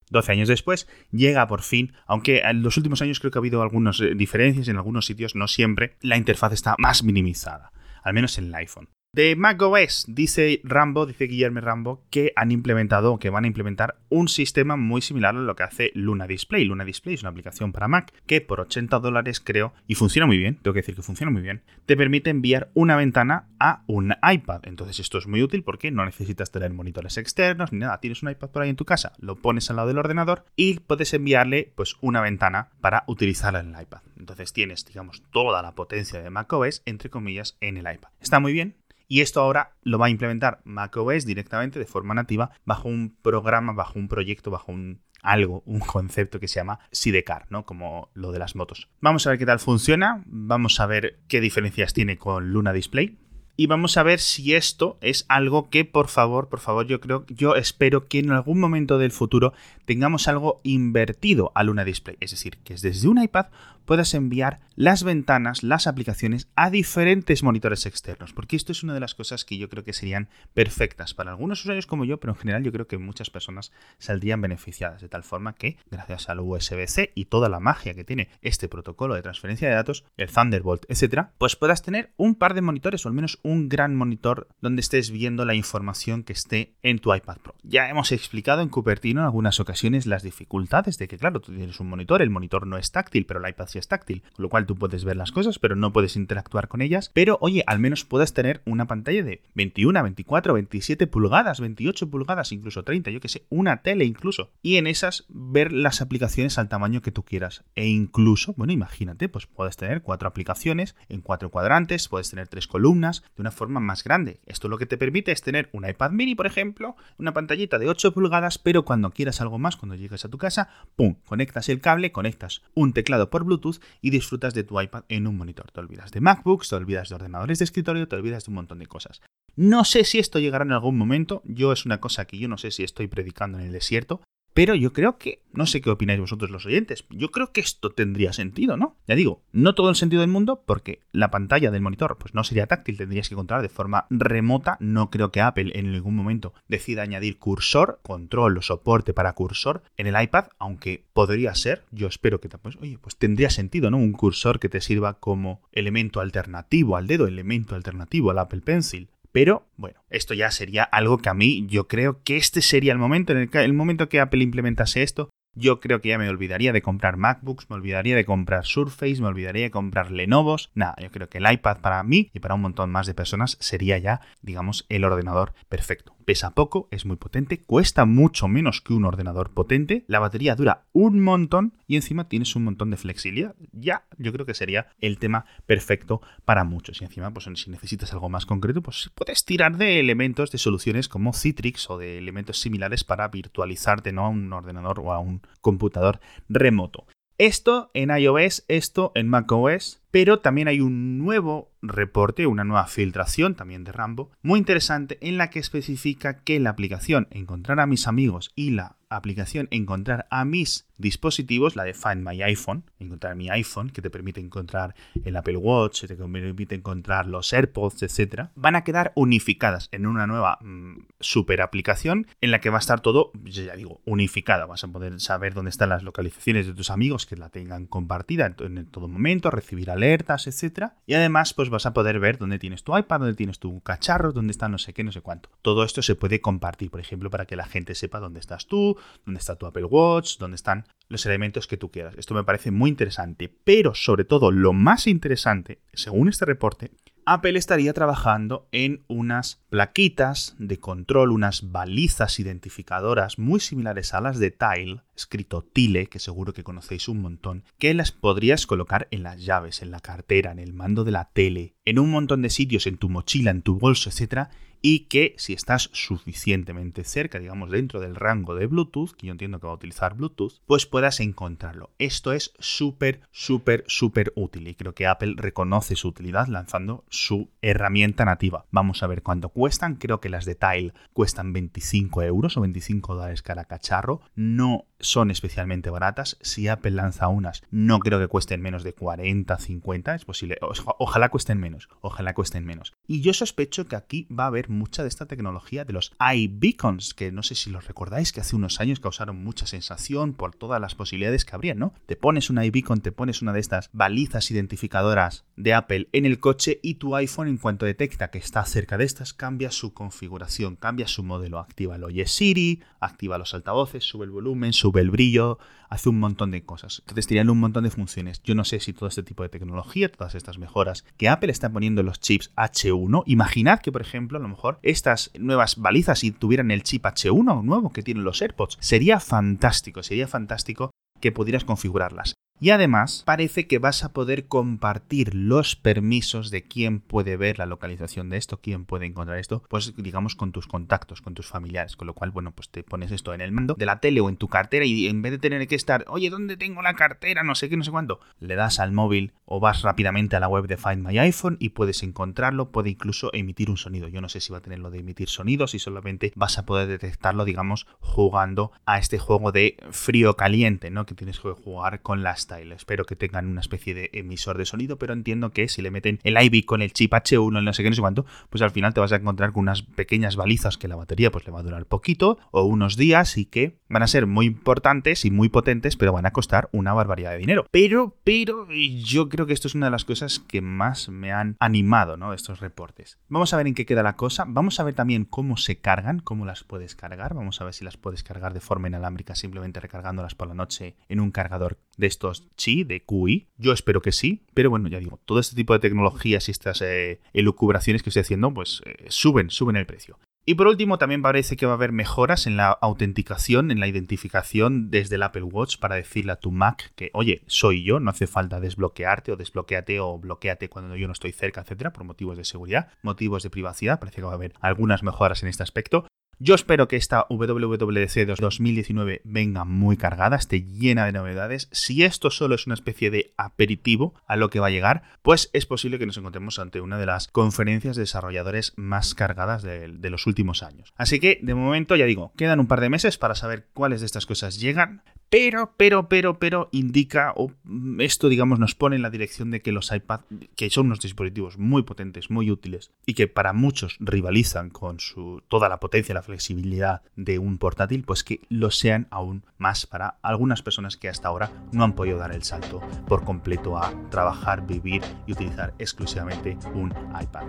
12 0.09 0.31
años 0.31 0.47
después, 0.47 0.88
llega 1.11 1.47
por 1.47 1.61
fin, 1.61 1.94
aunque 2.05 2.39
en 2.39 2.63
los 2.63 2.77
últimos 2.77 3.01
años 3.01 3.19
creo 3.19 3.31
que 3.31 3.38
ha 3.38 3.41
habido 3.41 3.61
algunas 3.61 4.00
eh, 4.00 4.13
diferencias 4.15 4.67
en 4.67 4.77
algunos 4.77 5.05
sitios, 5.05 5.35
no 5.35 5.47
siempre, 5.47 5.97
la 6.01 6.17
interfaz 6.17 6.53
está 6.53 6.75
más 6.77 7.03
minimizada, 7.03 7.71
al 8.03 8.13
menos 8.13 8.38
en 8.38 8.45
el 8.45 8.55
iPhone. 8.55 8.89
De 9.15 9.36
macOS, 9.36 10.06
dice 10.07 10.60
Rambo, 10.63 11.06
dice 11.06 11.25
Guillermo 11.25 11.62
Rambo, 11.62 12.01
que 12.10 12.33
han 12.36 12.51
implementado 12.51 13.13
o 13.13 13.19
que 13.19 13.30
van 13.30 13.44
a 13.44 13.48
implementar 13.48 14.00
un 14.10 14.27
sistema 14.27 14.75
muy 14.75 15.04
similar 15.04 15.36
a 15.36 15.39
lo 15.39 15.56
que 15.56 15.62
hace 15.62 15.92
Luna 15.94 16.25
Display. 16.25 16.65
Luna 16.65 16.83
Display 16.83 17.13
es 17.13 17.21
una 17.21 17.30
aplicación 17.30 17.71
para 17.74 17.88
Mac 17.88 18.12
que 18.25 18.42
por 18.42 18.60
80 18.60 18.98
dólares 18.98 19.39
creo, 19.39 19.75
y 19.86 19.94
funciona 19.94 20.25
muy 20.25 20.39
bien, 20.39 20.56
tengo 20.56 20.74
que 20.74 20.80
decir 20.80 20.95
que 20.95 21.04
funciona 21.04 21.31
muy 21.31 21.44
bien, 21.44 21.62
te 21.86 21.95
permite 21.95 22.31
enviar 22.31 22.71
una 22.74 22.95
ventana 22.95 23.50
a 23.60 23.83
un 23.86 24.15
iPad. 24.24 24.62
Entonces 24.63 25.00
esto 25.00 25.19
es 25.19 25.27
muy 25.27 25.44
útil 25.44 25.63
porque 25.63 25.92
no 25.92 26.04
necesitas 26.06 26.50
tener 26.50 26.74
monitores 26.74 27.19
externos 27.19 27.71
ni 27.71 27.77
nada. 27.77 28.00
Tienes 28.00 28.24
un 28.24 28.31
iPad 28.31 28.50
por 28.50 28.63
ahí 28.63 28.71
en 28.71 28.77
tu 28.77 28.86
casa, 28.86 29.13
lo 29.19 29.36
pones 29.36 29.69
al 29.69 29.75
lado 29.75 29.89
del 29.89 30.00
ordenador 30.00 30.44
y 30.56 30.80
puedes 30.80 31.13
enviarle 31.13 31.71
pues 31.75 31.98
una 32.01 32.21
ventana 32.21 32.69
para 32.81 33.04
utilizarla 33.06 33.60
en 33.60 33.75
el 33.75 33.81
iPad. 33.83 34.01
Entonces 34.18 34.54
tienes, 34.54 34.86
digamos, 34.86 35.21
toda 35.31 35.62
la 35.62 35.75
potencia 35.75 36.19
de 36.19 36.31
macOS, 36.31 36.81
entre 36.86 37.12
comillas, 37.12 37.57
en 37.62 37.77
el 37.77 37.94
iPad. 37.94 38.10
Está 38.21 38.39
muy 38.39 38.54
bien, 38.54 38.75
y 39.07 39.21
esto 39.21 39.41
ahora 39.41 39.75
lo 39.83 40.00
va 40.00 40.07
a 40.07 40.09
implementar 40.09 40.61
macOS 40.63 41.25
directamente 41.25 41.79
de 41.79 41.85
forma 41.85 42.13
nativa 42.13 42.51
bajo 42.65 42.88
un 42.88 43.15
programa, 43.21 43.73
bajo 43.73 44.00
un 44.00 44.07
proyecto, 44.07 44.51
bajo 44.51 44.71
un 44.71 45.01
algo, 45.23 45.63
un 45.65 45.79
concepto 45.79 46.39
que 46.39 46.47
se 46.47 46.59
llama 46.59 46.79
Sidecar, 46.91 47.47
¿no? 47.50 47.65
Como 47.65 48.09
lo 48.13 48.31
de 48.31 48.39
las 48.39 48.55
motos. 48.55 48.89
Vamos 49.00 49.25
a 49.25 49.31
ver 49.31 49.39
qué 49.39 49.45
tal 49.45 49.59
funciona, 49.59 50.21
vamos 50.25 50.79
a 50.79 50.85
ver 50.85 51.19
qué 51.27 51.41
diferencias 51.41 51.94
tiene 51.94 52.17
con 52.17 52.51
Luna 52.51 52.73
Display. 52.73 53.17
Y 53.55 53.67
vamos 53.67 53.97
a 53.97 54.03
ver 54.03 54.19
si 54.19 54.55
esto 54.55 54.97
es 55.00 55.25
algo 55.29 55.69
que, 55.69 55.85
por 55.85 56.07
favor, 56.07 56.50
por 56.50 56.59
favor, 56.59 56.88
yo 56.88 57.00
creo, 57.00 57.23
yo 57.27 57.55
espero 57.55 58.07
que 58.07 58.17
en 58.17 58.31
algún 58.31 58.59
momento 58.59 58.97
del 58.97 59.11
futuro 59.11 59.53
tengamos 59.85 60.27
algo 60.27 60.59
invertido 60.63 61.51
a 61.53 61.63
Luna 61.63 61.85
Display. 61.85 62.17
Es 62.19 62.31
decir, 62.31 62.57
que 62.63 62.75
desde 62.75 63.07
un 63.07 63.21
iPad 63.21 63.47
puedas 63.85 64.15
enviar 64.15 64.61
las 64.75 65.04
ventanas, 65.04 65.64
las 65.64 65.88
aplicaciones 65.88 66.50
a 66.56 66.70
diferentes 66.70 67.44
monitores 67.44 67.86
externos, 67.86 68.34
porque 68.34 68.56
esto 68.56 68.72
es 68.72 68.84
una 68.84 68.94
de 68.94 69.00
las 69.00 69.16
cosas 69.16 69.46
que 69.46 69.58
yo 69.58 69.70
creo 69.70 69.84
que 69.84 69.94
serían 69.94 70.30
perfectas 70.54 71.14
para 71.14 71.31
algunos 71.31 71.62
usuarios 71.62 71.86
como 71.86 72.06
yo, 72.06 72.20
pero 72.20 72.34
en 72.34 72.40
general 72.40 72.64
yo 72.64 72.72
creo 72.72 72.88
que 72.88 72.98
muchas 72.98 73.30
personas 73.30 73.72
saldrían 73.98 74.42
beneficiadas, 74.42 75.02
de 75.02 75.10
tal 75.10 75.24
forma 75.24 75.54
que 75.54 75.78
gracias 75.92 76.30
al 76.30 76.40
USB-C 76.40 77.12
y 77.16 77.25
toda 77.25 77.50
la 77.50 77.60
magia 77.60 77.94
que 77.94 78.04
tiene 78.04 78.30
este 78.42 78.68
protocolo 78.68 79.16
de 79.16 79.22
transferencia 79.22 79.70
de 79.70 79.75
datos, 79.75 80.06
el 80.18 80.30
Thunderbolt, 80.30 80.86
etcétera, 80.90 81.34
pues 81.38 81.56
puedas 81.56 81.81
tener 81.81 82.12
un 82.18 82.36
par 82.36 82.54
de 82.54 82.62
monitores 82.62 83.06
o 83.06 83.10
al 83.10 83.16
menos 83.16 83.40
un 83.44 83.70
gran 83.70 83.96
monitor 83.96 84.48
donde 84.62 84.81
estés 84.81 85.12
viendo 85.12 85.46
la 85.46 85.56
información 85.56 86.24
que 86.24 86.34
esté 86.34 86.75
en 86.81 87.00
tu 87.00 87.14
iPad 87.14 87.38
Pro. 87.38 87.56
Ya 87.64 87.90
hemos 87.90 88.12
explicado 88.12 88.62
en 88.62 88.70
Cupertino 88.70 89.22
en 89.22 89.25
algunas 89.25 89.60
ocasiones 89.60 90.06
las 90.06 90.24
dificultades 90.24 90.98
de 90.98 91.08
que, 91.08 91.18
claro, 91.18 91.42
tú 91.42 91.54
tienes 91.54 91.80
un 91.80 91.90
monitor, 91.90 92.22
el 92.22 92.30
monitor 92.30 92.68
no 92.68 92.78
es 92.78 92.92
táctil, 92.92 93.25
pero 93.25 93.40
el 93.40 93.50
iPad 93.50 93.68
sí 93.68 93.80
es 93.80 93.88
táctil, 93.88 94.24
con 94.36 94.44
lo 94.44 94.50
cual 94.50 94.62
tú 94.65 94.75
puedes 94.75 95.04
ver 95.06 95.18
las 95.18 95.31
cosas, 95.31 95.60
pero 95.60 95.75
no 95.75 95.94
puedes 95.94 96.15
interactuar 96.15 96.68
con 96.68 96.81
ellas. 96.81 97.12
Pero 97.13 97.38
oye, 97.42 97.63
al 97.68 97.80
menos 97.80 98.06
puedes 98.06 98.33
tener 98.33 98.62
una 98.65 98.88
pantalla 98.88 99.24
de 99.24 99.42
21, 99.56 100.01
24, 100.04 100.54
27 100.54 101.07
pulgadas, 101.07 101.60
28 101.60 102.10
pulgadas, 102.10 102.51
incluso 102.51 102.83
30, 102.83 103.12
yo 103.12 103.19
que 103.19 103.30
sé, 103.30 103.45
una 103.50 103.81
tele 103.81 104.06
incluso. 104.06 104.51
Y 104.62 104.77
en 104.77 104.88
esas 104.88 105.25
ver 105.30 105.71
las 105.71 106.01
aplicaciones 106.01 106.57
al 106.57 106.69
tamaño 106.69 107.01
que 107.01 107.12
tú 107.12 107.24
quieras. 107.24 107.63
E 107.75 107.88
incluso, 107.88 108.54
bueno, 108.57 108.74
imagínate, 108.74 109.30
pues 109.30 109.48
puedes 109.48 109.77
tener 109.77 110.01
cuatro 110.01 110.27
aplicaciones 110.27 110.95
en 111.10 111.21
cuatro 111.21 111.50
cuadrantes, 111.50 112.07
puedes 112.07 112.30
tener 112.30 112.48
tres 112.48 112.68
columnas 112.68 113.24
de 113.36 113.42
una 113.42 113.51
forma 113.51 113.80
más 113.80 114.04
grande. 114.04 114.39
Esto 114.45 114.68
lo 114.68 114.77
que 114.77 114.86
te 114.86 114.98
permite 114.98 115.31
es 115.31 115.42
tener 115.42 115.69
un 115.74 115.88
iPad 115.88 116.12
mini, 116.12 116.36
por 116.36 116.48
ejemplo, 116.48 116.95
una 117.18 117.33
pantallita 117.33 117.80
de 117.80 117.89
8 117.89 118.13
pulgadas, 118.13 118.57
pero 118.57 118.86
cuando 118.86 119.12
quieras 119.12 119.42
algo 119.42 119.60
más, 119.60 119.75
cuando 119.75 119.95
llegues 119.95 120.25
a 120.25 120.30
tu 120.30 120.38
casa, 120.38 120.69
¡pum! 120.95 121.15
Conectas 121.25 121.69
el 121.69 121.81
cable, 121.81 122.12
conectas 122.12 122.62
un 122.74 122.94
teclado 122.94 123.30
por 123.30 123.44
Bluetooth 123.44 123.81
y 124.01 124.10
disfrutas 124.10 124.52
de 124.53 124.63
tu 124.63 124.79
iPad 124.79 125.03
en 125.09 125.27
un 125.27 125.38
monitor. 125.38 125.71
Te 125.71 125.79
olvidas 125.79 126.11
de 126.11 126.21
MacBooks, 126.21 126.69
te 126.69 126.75
olvidas 126.75 127.09
de 127.09 127.15
ordenadores 127.15 127.59
de 127.59 127.65
escritorio, 127.65 128.07
te 128.07 128.15
olvidas 128.15 128.45
de 128.45 128.51
un 128.51 128.55
montón 128.55 128.79
de 128.79 128.88
cosas. 128.88 129.21
No 129.55 129.83
sé 129.85 130.03
si 130.03 130.19
esto 130.19 130.39
llegará 130.39 130.65
en 130.65 130.71
algún 130.71 130.97
momento, 130.97 131.41
yo 131.45 131.71
es 131.71 131.85
una 131.85 132.00
cosa 132.00 132.25
que 132.25 132.38
yo 132.38 132.47
no 132.47 132.57
sé 132.57 132.71
si 132.71 132.83
estoy 132.83 133.07
predicando 133.07 133.59
en 133.59 133.65
el 133.65 133.71
desierto, 133.71 134.21
pero 134.53 134.75
yo 134.75 134.94
creo 134.94 135.17
que, 135.17 135.41
no 135.51 135.65
sé 135.65 135.81
qué 135.81 135.89
opináis 135.89 136.19
vosotros 136.19 136.50
los 136.50 136.65
oyentes, 136.65 137.05
yo 137.09 137.31
creo 137.31 137.51
que 137.51 137.61
esto 137.61 137.91
tendría 137.91 138.33
sentido, 138.33 138.77
¿no? 138.77 138.95
Ya 139.07 139.15
digo, 139.15 139.41
no 139.51 139.75
todo 139.75 139.89
el 139.89 139.95
sentido 139.95 140.21
del 140.21 140.29
mundo 140.29 140.63
porque 140.65 141.00
la 141.11 141.31
pantalla 141.31 141.71
del 141.71 141.81
monitor 141.81 142.17
pues 142.17 142.33
no 142.33 142.44
sería 142.44 142.67
táctil, 142.67 142.97
tendrías 142.97 143.29
que 143.29 143.35
controlar 143.35 143.63
de 143.63 143.69
forma 143.69 144.05
remota. 144.09 144.77
No 144.79 145.09
creo 145.09 145.31
que 145.31 145.41
Apple 145.41 145.71
en 145.75 145.91
ningún 145.91 146.15
momento 146.15 146.53
decida 146.67 147.01
añadir 147.01 147.38
cursor, 147.38 148.00
control 148.03 148.57
o 148.57 148.61
soporte 148.61 149.13
para 149.13 149.33
cursor 149.33 149.83
en 149.97 150.07
el 150.07 150.21
iPad, 150.21 150.45
aunque 150.59 151.03
podría 151.13 151.55
ser, 151.55 151.83
yo 151.91 152.07
espero 152.07 152.39
que 152.39 152.50
pues, 152.50 152.75
oye, 152.81 153.00
pues 153.01 153.15
tendría 153.15 153.50
sentido, 153.50 153.89
¿no? 153.89 153.97
Un 153.97 154.11
cursor 154.13 154.59
que 154.59 154.69
te 154.69 154.81
sirva 154.81 155.15
como 155.15 155.61
elemento 155.71 156.19
alternativo 156.19 156.95
al 156.97 157.07
dedo, 157.07 157.27
elemento 157.27 157.75
alternativo 157.75 158.29
al 158.29 158.39
Apple 158.39 158.61
Pencil 158.61 159.09
pero 159.33 159.68
bueno, 159.75 160.00
esto 160.09 160.33
ya 160.33 160.50
sería 160.51 160.83
algo 160.83 161.18
que 161.18 161.27
a 161.27 161.33
mí 161.33 161.65
yo 161.68 161.89
creo 161.89 162.24
que 162.24 162.38
este 162.38 162.62
sería 162.62 162.94
el 162.94 163.00
momento, 163.00 163.33
en 163.33 163.39
el, 163.39 163.50
el 163.51 163.74
momento 163.74 164.07
que 164.07 164.21
Apple 164.21 164.44
implementase 164.44 165.03
esto, 165.03 165.30
yo 165.56 165.80
creo 165.80 166.01
que 166.01 166.09
ya 166.09 166.18
me 166.18 166.30
olvidaría 166.30 166.74
de 166.74 166.81
comprar 166.81 167.18
MacBooks, 167.18 167.69
me 167.69 167.75
olvidaría 167.75 168.15
de 168.15 168.25
comprar 168.25 168.65
Surface, 168.65 169.21
me 169.21 169.27
olvidaría 169.27 169.63
de 169.63 169.71
comprar 169.71 170.12
Lenovos. 170.12 170.71
Nada, 170.74 170.95
yo 171.00 171.12
creo 171.12 171.30
que 171.30 171.39
el 171.39 171.51
iPad 171.51 171.77
para 171.81 172.01
mí 172.03 172.29
y 172.34 172.39
para 172.39 172.55
un 172.55 172.62
montón 172.62 172.91
más 172.91 173.05
de 173.05 173.13
personas 173.13 173.58
sería 173.60 173.98
ya, 173.98 174.22
digamos, 174.41 174.86
el 174.89 175.03
ordenador 175.03 175.53
perfecto 175.69 176.15
pesa 176.24 176.56
poco, 176.56 176.88
es 176.92 177.06
muy 177.06 177.18
potente, 177.18 177.62
cuesta 177.62 178.06
mucho 178.06 178.48
menos 178.48 178.82
que 178.82 178.94
un 178.94 179.06
ordenador 179.06 179.51
potente, 179.51 180.06
la 180.08 180.20
batería 180.20 180.56
dura 180.56 180.86
un 180.94 181.20
montón 181.20 181.74
y 181.88 181.96
encima 181.96 182.27
tienes 182.27 182.56
un 182.56 182.63
montón 182.63 182.89
de 182.89 182.98
flexibilidad. 182.98 183.56
Ya, 183.72 184.06
yo 184.18 184.34
creo 184.34 184.46
que 184.46 184.53
sería 184.53 184.88
el 185.00 185.20
tema 185.20 185.46
perfecto 185.65 186.22
para 186.46 186.63
muchos. 186.63 187.01
Y 187.01 187.06
encima, 187.06 187.32
pues 187.32 187.48
si 187.56 187.70
necesitas 187.70 188.13
algo 188.13 188.30
más 188.30 188.46
concreto, 188.46 188.82
pues 188.82 189.12
puedes 189.15 189.46
tirar 189.46 189.77
de 189.77 190.00
elementos, 190.00 190.51
de 190.51 190.58
soluciones 190.58 191.08
como 191.08 191.34
Citrix 191.34 191.89
o 191.89 191.98
de 191.98 192.18
elementos 192.18 192.60
similares 192.60 193.03
para 193.03 193.27
virtualizarte 193.27 194.12
¿no? 194.12 194.25
a 194.25 194.30
un 194.30 194.51
ordenador 194.51 195.00
o 195.00 195.13
a 195.13 195.20
un 195.20 195.42
computador 195.62 196.20
remoto. 196.50 197.06
Esto 197.38 197.89
en 197.94 198.15
iOS, 198.15 198.63
esto 198.68 199.12
en 199.15 199.27
macOS, 199.27 200.02
pero 200.13 200.38
también 200.38 200.67
hay 200.67 200.79
un 200.79 201.17
nuevo 201.17 201.72
reporte, 201.82 202.46
una 202.46 202.63
nueva 202.63 202.86
filtración 202.86 203.55
también 203.55 203.84
de 203.84 203.91
Rambo, 203.91 204.29
muy 204.43 204.60
interesante 204.60 205.17
en 205.22 205.39
la 205.39 205.50
que 205.50 205.58
especifica 205.58 206.43
que 206.43 206.60
la 206.60 206.70
aplicación 206.70 207.27
Encontrar 207.32 207.79
a 207.79 207.88
mis 207.88 208.08
amigos 208.08 208.51
y 208.55 208.70
la 208.70 208.96
aplicación 209.10 209.67
Encontrar 209.72 210.27
a 210.29 210.46
mis 210.46 210.88
dispositivos, 210.98 211.75
la 211.75 211.84
de 211.84 211.93
Find 211.93 212.27
My 212.27 212.41
iPhone, 212.43 212.86
encontrar 213.00 213.36
mi 213.36 213.50
iPhone, 213.50 213.89
que 213.89 214.01
te 214.01 214.10
permite 214.10 214.39
encontrar 214.39 214.96
el 215.25 215.36
Apple 215.36 215.58
Watch, 215.58 216.01
que 216.01 216.08
te 216.08 216.15
permite 216.15 216.75
encontrar 216.75 217.27
los 217.27 217.51
AirPods, 217.51 218.03
etc., 218.03 218.50
van 218.55 218.75
a 218.75 218.84
quedar 218.84 219.12
unificadas 219.15 219.89
en 219.91 220.05
una 220.05 220.27
nueva 220.27 220.60
mm, 220.62 221.08
super 221.20 221.62
aplicación 221.62 222.27
en 222.41 222.51
la 222.51 222.62
que 222.62 222.70
va 222.70 222.77
a 222.77 222.79
estar 222.79 223.01
todo, 223.01 223.32
ya 223.43 223.75
digo, 223.75 224.01
unificada. 224.05 224.65
Vas 224.65 224.84
a 224.84 224.88
poder 224.88 225.20
saber 225.20 225.53
dónde 225.53 225.70
están 225.70 225.89
las 225.89 226.03
localizaciones 226.03 226.67
de 226.67 226.74
tus 226.74 226.89
amigos 226.89 227.25
que 227.25 227.36
la 227.36 227.50
tengan 227.50 227.86
compartida 227.86 228.46
en, 228.58 228.77
en 228.77 228.86
todo 228.86 229.08
momento, 229.08 229.51
recibir 229.51 229.91
alertas, 229.91 230.02
etc. 230.12 230.91
Y 231.05 231.13
además, 231.13 231.53
pues 231.53 231.69
vas 231.69 231.86
a 231.86 231.93
poder 231.93 232.19
ver 232.19 232.38
dónde 232.38 232.60
tienes 232.60 232.83
tu 232.83 232.98
iPad, 232.98 233.19
dónde 233.19 233.36
tienes 233.36 233.60
tu 233.60 233.81
cacharro, 233.81 234.31
dónde 234.31 234.51
está 234.51 234.69
no 234.69 234.77
sé 234.77 234.93
qué, 234.93 235.03
no 235.03 235.12
sé 235.12 235.22
cuánto. 235.22 235.50
Todo 235.62 235.83
esto 235.83 236.01
se 236.01 236.15
puede 236.15 236.41
compartir, 236.41 236.91
por 236.91 237.00
ejemplo, 237.00 237.29
para 237.29 237.45
que 237.45 237.55
la 237.55 237.65
gente 237.65 237.95
sepa 237.95 238.19
dónde 238.19 238.39
estás 238.39 238.67
tú, 238.67 238.98
dónde 239.25 239.39
está 239.39 239.55
tu 239.55 239.65
Apple 239.65 239.86
Watch, 239.86 240.38
dónde 240.38 240.55
están 240.55 240.86
los 241.10 241.25
elementos 241.25 241.67
que 241.67 241.77
tú 241.77 241.91
quieras. 241.91 242.15
Esto 242.17 242.33
me 242.33 242.43
parece 242.43 242.72
muy 242.72 242.89
interesante, 242.89 243.53
pero 243.63 243.93
sobre 243.95 244.25
todo 244.25 244.51
lo 244.51 244.74
más 244.74 245.07
interesante, 245.07 245.79
según 245.93 246.29
este 246.29 246.45
reporte, 246.45 246.91
Apple 247.25 247.58
estaría 247.58 247.94
trabajando 247.94 248.68
en 248.72 249.03
unas 249.08 249.62
plaquitas 249.70 250.56
de 250.60 250.77
control, 250.77 251.32
unas 251.32 251.72
balizas 251.72 252.39
identificadoras 252.39 253.39
muy 253.39 253.60
similares 253.60 254.13
a 254.13 254.20
las 254.22 254.39
de 254.39 254.51
Tile, 254.51 255.01
escrito 255.15 255.62
Tile, 255.62 256.08
que 256.08 256.20
seguro 256.20 256.53
que 256.53 256.63
conocéis 256.63 257.08
un 257.08 257.22
montón, 257.22 257.63
que 257.80 257.94
las 257.94 258.12
podrías 258.12 258.68
colocar 258.68 259.08
en 259.12 259.24
las 259.24 259.44
llaves, 259.46 259.82
en 259.82 259.92
la 259.92 260.01
cartera, 260.01 260.51
en 260.51 260.60
el 260.60 260.74
mando 260.74 261.03
de 261.03 261.12
la 261.12 261.30
tele, 261.32 261.75
en 261.86 262.00
un 262.00 262.12
montón 262.12 262.42
de 262.42 262.50
sitios, 262.50 262.88
en 262.88 262.98
tu 262.98 263.10
mochila, 263.10 263.51
en 263.51 263.62
tu 263.62 263.80
bolso, 263.80 264.10
etc 264.10 264.50
y 264.86 265.06
que 265.06 265.34
si 265.38 265.54
estás 265.54 265.90
suficientemente 265.94 267.06
cerca, 267.06 267.40
digamos 267.40 267.72
dentro 267.72 268.02
del 268.02 268.16
rango 268.16 268.54
de 268.54 268.68
Bluetooth, 268.68 269.13
que 269.13 269.28
yo 269.28 269.32
entiendo 269.32 269.60
que 269.60 269.66
va 269.66 269.72
a 269.72 269.78
utilizar 269.78 270.13
Bluetooth, 270.13 270.60
pues 270.66 270.86
puedas 270.86 271.22
encontrarlo. 271.22 271.92
Esto 272.00 272.34
es 272.34 272.54
súper, 272.60 273.22
súper, 273.32 273.86
súper 273.88 274.34
útil 274.36 274.68
y 274.68 274.75
creo 274.75 274.94
que 274.94 275.08
Apple 275.08 275.36
reconoce 275.38 275.96
su 275.96 276.10
utilidad 276.10 276.48
lanzando 276.48 277.06
su 277.08 277.50
herramienta 277.62 278.25
nativa. 278.25 278.66
Vamos 278.72 279.04
a 279.04 279.08
ver 279.08 279.24
cuánto 279.24 279.48
cuestan. 279.50 279.96
Creo 279.96 280.20
que 280.20 280.28
las 280.28 280.44
de 280.44 280.56
Tile 280.56 280.94
cuestan 281.13 281.54
25 281.54 282.22
euros 282.24 282.58
o 282.58 282.62
25 282.62 283.16
dólares 283.16 283.42
cada 283.42 283.63
cacharro. 283.63 284.20
No 284.36 284.86
son 285.03 285.29
especialmente 285.29 285.89
baratas. 285.89 286.38
Si 286.41 286.67
Apple 286.67 286.91
lanza 286.91 287.27
unas, 287.27 287.62
no 287.69 288.00
creo 288.00 288.19
que 288.19 288.27
cuesten 288.27 288.62
menos 288.62 288.83
de 288.83 288.93
40, 288.93 289.57
50. 289.57 290.15
Es 290.15 290.25
posible. 290.25 290.57
ojalá 290.98 291.29
cuesten 291.29 291.60
menos. 291.60 291.89
Ojalá 292.01 292.33
cuesten 292.33 292.65
menos. 292.65 292.93
Y 293.07 293.22
yo 293.22 293.33
sospecho 293.33 293.86
que 293.86 293.95
aquí 293.95 294.27
va 294.27 294.45
a 294.45 294.48
haber 294.48 294.69
mucha 294.69 295.03
de 295.03 295.10
esta 295.10 295.25
tecnología 295.25 295.86
de 295.86 295.93
los 295.93 296.13
iBeacons, 296.19 297.13
que 297.13 297.31
no 297.31 297.43
sé 297.43 297.55
si 297.55 297.69
los 297.69 297.88
recordáis, 297.88 298.31
que 298.31 298.41
hace 298.41 298.55
unos 298.55 298.79
años 298.79 299.00
causaron 299.00 299.43
mucha 299.43 299.67
sensación 299.67 300.33
por 300.33 300.55
todas 300.55 300.79
las 300.81 300.95
posibilidades 300.95 301.45
que 301.45 301.55
habría, 301.55 301.75
¿no? 301.75 301.93
Te 302.05 302.15
pones 302.15 302.50
un 302.50 302.63
iBeacon, 302.63 303.01
te 303.01 303.12
pones 303.12 303.41
una 303.41 303.53
de 303.53 303.60
estas 303.60 303.89
balizas 303.93 304.50
identificadoras 304.51 305.45
de 305.55 305.74
Apple 305.74 306.10
en 306.13 306.25
el 306.25 306.39
coche 306.39 306.79
y 306.81 306.95
tu 306.95 307.15
iPhone 307.15 307.48
en 307.48 307.57
cuanto 307.57 307.86
detecta 307.86 308.29
que 308.29 308.38
está 308.38 308.63
cerca 308.65 308.98
de 308.98 309.05
estas 309.05 309.33
cambia 309.33 309.72
su 309.72 309.93
configuración, 309.93 310.75
cambia 310.75 311.07
su 311.07 311.24
modelo, 311.24 311.60
activa 311.60 311.95
el 311.95 312.03
Oye 312.03 312.25
Siri, 312.25 312.81
activa 313.00 313.38
los 313.38 313.53
altavoces, 313.53 314.03
sube 314.03 314.25
el 314.25 314.31
volumen, 314.31 314.74
sube 314.74 314.92
el 315.01 315.12
brillo, 315.12 315.59
hace 315.89 316.09
un 316.09 316.19
montón 316.19 316.51
de 316.51 316.63
cosas. 316.63 317.00
Entonces 317.01 317.27
tienen 317.27 317.50
un 317.50 317.59
montón 317.59 317.83
de 317.83 317.91
funciones. 317.91 318.41
Yo 318.43 318.55
no 318.55 318.65
sé 318.65 318.79
si 318.79 318.93
todo 318.93 319.07
este 319.07 319.23
tipo 319.23 319.43
de 319.43 319.50
tecnología, 319.50 320.12
todas 320.12 320.35
estas 320.35 320.57
mejoras 320.57 321.05
que 321.17 321.29
Apple 321.29 321.51
está 321.51 321.71
poniendo 321.71 322.01
en 322.01 322.07
los 322.07 322.19
chips 322.19 322.51
H1, 322.55 323.23
imaginad 323.27 323.79
que 323.79 323.91
por 323.91 324.01
ejemplo 324.01 324.38
a 324.38 324.41
lo 324.41 324.47
mejor 324.47 324.79
estas 324.81 325.31
nuevas 325.38 325.77
balizas 325.77 326.19
si 326.19 326.31
tuvieran 326.31 326.71
el 326.71 326.83
chip 326.83 327.05
H1 327.05 327.63
nuevo 327.63 327.91
que 327.91 328.03
tienen 328.03 328.23
los 328.23 328.41
AirPods, 328.41 328.77
sería 328.79 329.19
fantástico, 329.19 330.03
sería 330.03 330.27
fantástico 330.27 330.91
que 331.19 331.31
pudieras 331.31 331.63
configurarlas. 331.63 332.33
Y 332.63 332.70
además 332.70 333.24
parece 333.25 333.67
que 333.67 333.77
vas 333.77 334.05
a 334.05 334.13
poder 334.13 334.48
compartir 334.48 335.36
los 335.36 335.75
permisos 335.75 336.50
de 336.50 336.63
quién 336.63 337.01
puede 337.01 337.36
ver 337.36 337.60
la 337.60 337.65
localización 337.65 338.29
de 338.29 338.38
esto, 338.38 338.62
quién 338.62 338.86
puede 338.86 339.05
encontrar 339.05 339.38
esto, 339.38 339.63
pues 339.67 339.93
digamos 339.98 340.36
con 340.36 340.53
tus 340.53 340.65
contactos, 340.65 341.22
con 341.22 341.34
tus 341.34 341.46
familiares. 341.46 341.98
Con 341.98 342.08
lo 342.08 342.13
cual, 342.13 342.32
bueno, 342.32 342.51
pues 342.51 342.70
te 342.70 342.82
pones 342.82 343.12
esto 343.12 343.34
en 343.34 343.41
el 343.41 343.51
mando 343.51 343.75
de 343.77 343.86
la 343.86 344.00
tele 344.00 344.22
o 344.22 344.29
en 344.29 344.38
tu 344.38 344.48
cartera 344.48 344.86
y 344.86 345.08
en 345.08 345.22
vez 345.22 345.34
de 345.34 345.39
tener 345.39 345.67
que 345.67 345.75
estar, 345.75 346.05
oye, 346.08 346.29
¿dónde 346.29 346.55
tengo 346.55 346.82
la 346.82 346.93
cartera? 346.93 347.43
No 347.43 347.53
sé 347.53 347.67
qué, 347.67 347.75
no 347.75 347.84
sé 347.84 347.91
cuándo. 347.91 348.22
Le 348.39 348.55
das 348.55 348.79
al 348.79 348.93
móvil 348.93 349.34
o 349.43 349.60
vas 349.60 349.82
rápidamente 349.82 350.38
a 350.38 350.39
la 350.39 350.48
web 350.48 350.67
de 350.67 350.77
Find 350.77 351.05
My 351.05 351.20
iPhone 351.20 351.58
y 351.60 351.72
puedes 351.72 352.01
encontrarlo, 352.01 352.72
puede 352.72 352.91
incluso 352.91 353.29
emitir 353.34 353.72
un 353.72 353.77
sonido. 353.77 354.08
Yo 354.08 354.22
no 354.22 354.29
sé 354.29 354.39
si 354.39 354.53
va 354.53 354.60
a 354.60 354.62
tener 354.62 354.79
lo 354.79 354.89
de 354.89 355.00
emitir 355.00 355.27
sonidos 355.27 355.75
y 355.75 355.79
solamente 355.79 356.32
vas 356.38 356.58
a 356.58 356.65
poder 356.65 356.88
detectarlo, 356.88 357.43
digamos, 357.43 357.88
jugando 358.00 358.72
a 358.86 359.00
este 359.00 359.20
juego 359.20 359.51
de 359.51 359.75
frío-caliente, 359.91 360.91
¿no? 360.91 361.05
Que 361.05 361.13
tienes 361.13 361.41
que 361.41 361.51
jugar 361.51 362.01
con 362.01 362.24
las 362.24 362.52
Espero 362.60 363.05
que 363.05 363.15
tengan 363.15 363.48
una 363.48 363.62
especie 363.62 363.93
de 363.93 364.10
emisor 364.13 364.57
de 364.57 364.65
sonido, 364.65 364.98
pero 364.98 365.13
entiendo 365.13 365.51
que 365.51 365.67
si 365.67 365.81
le 365.81 365.91
meten 365.91 366.19
el 366.24 366.38
IB 366.41 366.65
con 366.65 366.81
el 366.81 366.93
chip 366.93 367.13
H1, 367.13 367.57
el 367.57 367.65
no 367.65 367.74
sé 367.74 367.83
qué, 367.83 367.89
no 367.89 367.95
sé 367.95 368.01
cuánto, 368.01 368.25
pues 368.50 368.62
al 368.62 368.72
final 368.72 368.93
te 368.93 369.00
vas 369.00 369.12
a 369.12 369.17
encontrar 369.17 369.51
con 369.51 369.62
unas 369.62 369.81
pequeñas 369.81 370.36
balizas 370.36 370.77
que 370.77 370.88
la 370.88 370.95
batería 370.95 371.31
pues 371.31 371.45
le 371.45 371.51
va 371.51 371.60
a 371.60 371.63
durar 371.63 371.86
poquito 371.86 372.38
o 372.51 372.63
unos 372.63 372.98
días 372.98 373.38
y 373.38 373.45
que 373.45 373.77
van 373.89 374.03
a 374.03 374.07
ser 374.07 374.27
muy 374.27 374.45
importantes 374.45 375.25
y 375.25 375.31
muy 375.31 375.50
potentes, 375.50 375.95
pero 375.95 376.13
van 376.13 376.25
a 376.25 376.31
costar 376.31 376.69
una 376.72 376.93
barbaridad 376.93 377.31
de 377.31 377.38
dinero. 377.38 377.65
Pero, 377.72 378.17
pero, 378.24 378.67
yo 378.69 379.29
creo 379.29 379.45
que 379.45 379.53
esto 379.53 379.67
es 379.67 379.75
una 379.75 379.88
de 379.88 379.91
las 379.91 380.05
cosas 380.05 380.39
que 380.39 380.62
más 380.62 381.10
me 381.10 381.31
han 381.31 381.55
animado, 381.60 382.17
¿no? 382.17 382.33
Estos 382.33 382.60
reportes. 382.60 383.17
Vamos 383.29 383.53
a 383.53 383.57
ver 383.57 383.67
en 383.67 383.75
qué 383.75 383.86
queda 383.86 384.03
la 384.03 384.15
cosa. 384.15 384.45
Vamos 384.48 384.79
a 384.79 384.83
ver 384.83 384.93
también 384.95 385.25
cómo 385.25 385.57
se 385.57 385.79
cargan, 385.79 386.19
cómo 386.19 386.45
las 386.45 386.63
puedes 386.63 386.95
cargar. 386.95 387.33
Vamos 387.33 387.62
a 387.62 387.65
ver 387.65 387.74
si 387.74 387.86
las 387.86 387.98
puedes 387.98 388.24
cargar 388.24 388.53
de 388.53 388.60
forma 388.60 388.88
inalámbrica 388.88 389.36
simplemente 389.36 389.79
recargándolas 389.79 390.36
por 390.36 390.48
la 390.48 390.53
noche 390.53 390.95
en 391.07 391.19
un 391.19 391.31
cargador 391.31 391.77
de 391.98 392.07
estos 392.07 392.33
chi, 392.56 392.84
de 392.84 393.04
QI. 393.04 393.48
Yo 393.58 393.74
espero 393.74 394.02
que 394.02 394.12
sí, 394.12 394.44
pero 394.54 394.70
bueno, 394.70 394.88
ya 394.88 395.00
digo, 395.00 395.20
todo 395.25 395.40
este 395.40 395.56
tipo 395.56 395.74
de 395.74 395.80
tecnologías 395.80 396.48
y 396.48 396.52
estas 396.52 396.82
eh, 396.82 397.22
elucubraciones 397.34 398.04
que 398.04 398.10
estoy 398.10 398.22
haciendo, 398.22 398.54
pues 398.54 398.82
eh, 398.86 399.06
suben, 399.10 399.50
suben 399.50 399.75
el 399.75 399.86
precio. 399.86 400.18
Y 400.46 400.56
por 400.56 400.68
último, 400.68 400.98
también 400.98 401.22
parece 401.22 401.56
que 401.56 401.66
va 401.66 401.72
a 401.72 401.75
haber 401.75 401.94
mejoras 401.94 402.48
en 402.48 402.58
la 402.58 402.70
autenticación, 402.70 403.72
en 403.72 403.80
la 403.80 403.88
identificación 403.88 404.92
desde 404.92 405.16
el 405.16 405.24
Apple 405.24 405.44
Watch 405.44 405.78
para 405.78 405.96
decirle 405.96 406.34
a 406.34 406.36
tu 406.36 406.52
Mac 406.52 406.92
que, 406.96 407.12
oye, 407.13 407.44
soy 407.48 407.84
yo, 407.86 408.02
no 408.02 408.10
hace 408.10 408.28
falta 408.28 408.60
desbloquearte 408.60 409.32
o 409.32 409.38
desbloqueate 409.38 410.02
o 410.02 410.20
bloqueate 410.20 410.68
cuando 410.68 410.98
yo 410.98 411.08
no 411.08 411.13
estoy 411.13 411.32
cerca, 411.32 411.62
etcétera, 411.62 411.94
por 411.94 412.04
motivos 412.04 412.38
de 412.38 412.44
seguridad, 412.44 412.90
motivos 413.04 413.44
de 413.44 413.52
privacidad. 413.52 414.02
Parece 414.02 414.18
que 414.18 414.24
va 414.24 414.32
a 414.32 414.36
haber 414.36 414.54
algunas 414.60 415.02
mejoras 415.02 415.44
en 415.44 415.50
este 415.50 415.63
aspecto. 415.63 416.08
Yo 416.45 416.55
espero 416.55 416.89
que 416.89 416.97
esta 416.97 417.25
WWDC 417.29 418.25
2019 418.38 419.21
venga 419.23 419.63
muy 419.63 419.95
cargada, 419.95 420.35
esté 420.35 420.63
llena 420.63 421.05
de 421.05 421.13
novedades. 421.13 421.69
Si 421.71 422.03
esto 422.03 422.31
solo 422.31 422.55
es 422.55 422.67
una 422.67 422.73
especie 422.73 423.09
de 423.12 423.33
aperitivo 423.38 424.13
a 424.27 424.35
lo 424.35 424.50
que 424.50 424.59
va 424.59 424.67
a 424.67 424.69
llegar, 424.69 425.03
pues 425.21 425.50
es 425.53 425.65
posible 425.65 426.00
que 426.00 426.05
nos 426.05 426.17
encontremos 426.17 426.59
ante 426.59 426.81
una 426.81 426.97
de 426.97 427.05
las 427.05 427.29
conferencias 427.29 427.95
de 427.95 428.01
desarrolladores 428.01 428.73
más 428.75 429.15
cargadas 429.15 429.63
de, 429.63 429.88
de 429.88 430.09
los 430.09 430.27
últimos 430.27 430.63
años. 430.63 430.93
Así 430.97 431.21
que, 431.21 431.39
de 431.41 431.55
momento, 431.55 431.95
ya 431.95 432.03
digo, 432.03 432.33
quedan 432.35 432.59
un 432.59 432.67
par 432.67 432.81
de 432.81 432.89
meses 432.89 433.17
para 433.17 433.35
saber 433.35 433.69
cuáles 433.73 434.01
de 434.01 434.07
estas 434.07 434.25
cosas 434.25 434.59
llegan. 434.59 435.01
Pero, 435.34 435.74
pero, 435.78 436.10
pero, 436.10 436.38
pero 436.38 436.70
indica, 436.72 437.34
o 437.36 437.52
esto 437.98 438.30
digamos 438.30 438.60
nos 438.60 438.75
pone 438.75 438.98
en 438.98 439.02
la 439.02 439.10
dirección 439.10 439.50
de 439.50 439.63
que 439.63 439.72
los 439.72 439.92
iPad, 439.92 440.20
que 440.56 440.70
son 440.70 440.86
unos 440.86 441.00
dispositivos 441.00 441.58
muy 441.58 441.82
potentes, 441.82 442.30
muy 442.30 442.52
útiles, 442.52 442.92
y 443.08 443.16
que 443.16 443.28
para 443.28 443.52
muchos 443.52 443.98
rivalizan 444.00 444.70
con 444.70 445.00
su, 445.00 445.42
toda 445.48 445.70
la 445.70 445.80
potencia, 445.80 446.13
la 446.13 446.22
flexibilidad 446.22 447.02
de 447.16 447.40
un 447.40 447.58
portátil, 447.58 448.04
pues 448.04 448.24
que 448.24 448.42
lo 448.48 448.70
sean 448.70 449.08
aún 449.10 449.44
más 449.58 449.88
para 449.88 450.20
algunas 450.22 450.62
personas 450.62 450.98
que 450.98 451.10
hasta 451.10 451.30
ahora 451.30 451.50
no 451.72 451.84
han 451.84 451.96
podido 451.96 452.20
dar 452.20 452.32
el 452.32 452.44
salto 452.44 452.80
por 453.08 453.24
completo 453.24 453.75
a 453.75 453.92
trabajar, 454.12 454.68
vivir 454.68 455.02
y 455.25 455.32
utilizar 455.32 455.74
exclusivamente 455.80 456.60
un 456.75 456.94
iPad. 457.20 457.48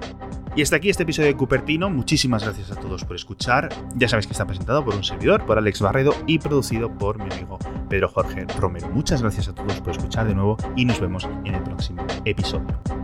Y 0.57 0.63
hasta 0.63 0.77
aquí 0.77 0.89
este 0.89 1.03
episodio 1.03 1.29
de 1.29 1.37
Cupertino. 1.37 1.91
Muchísimas 1.91 2.45
gracias 2.45 2.71
a 2.71 2.77
todos 2.77 3.05
por 3.05 3.17
escuchar. 3.17 3.69
Ya 3.95 4.09
sabéis 4.09 4.27
que 4.27 4.33
está 4.33 4.47
presentado 4.47 4.83
por 4.83 4.95
un 4.95 5.05
servidor, 5.05 5.45
por 5.45 5.59
Alex 5.59 5.83
Barredo 5.83 6.15
y 6.27 6.39
producido 6.39 6.97
por 6.97 7.19
mi 7.19 7.31
amigo 7.31 7.59
Pedro 7.89 8.09
Jorge 8.09 8.47
Romero. 8.59 8.89
Muchas 8.91 9.23
gracias 9.23 9.49
a 9.49 9.55
todos 9.55 9.81
por 9.81 9.93
escuchar 9.93 10.27
de 10.27 10.35
nuevo 10.35 10.57
y 10.77 10.85
nos 10.85 11.01
vemos 11.01 11.29
en 11.45 11.55
el 11.55 11.63
próximo 11.63 12.07
episodio. 12.25 13.04